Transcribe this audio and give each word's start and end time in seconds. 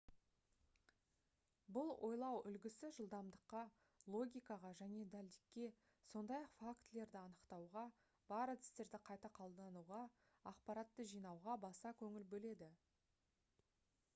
бұл 1.75 1.91
ойлау 2.05 2.39
үлгісі 2.51 2.89
жылдамдыққа 2.97 3.59
логикаға 4.15 4.71
және 4.79 5.03
дәлдікке 5.11 5.67
сондай-ақ 6.13 6.57
фактілерді 6.63 7.21
анықтауға 7.21 7.85
бар 8.33 8.53
әдістерді 8.57 9.01
қайта 9.11 9.33
қолдануға 9.39 10.03
ақпаратты 10.55 11.09
жинауға 11.15 11.59
баса 11.69 11.93
көңіл 12.01 12.27
бөледі 12.35 12.71